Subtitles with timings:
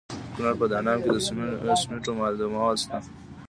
[0.03, 0.03] د
[0.35, 1.17] کونړ په دانګام کې د
[1.81, 2.11] سمنټو
[2.53, 2.97] مواد شته.